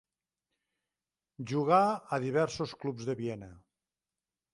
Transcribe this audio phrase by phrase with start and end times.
[1.51, 1.81] Jugà
[2.17, 3.51] a diversos clubs de Viena.